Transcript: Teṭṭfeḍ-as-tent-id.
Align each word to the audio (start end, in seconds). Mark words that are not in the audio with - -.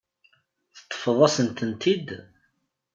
Teṭṭfeḍ-as-tent-id. 0.75 2.07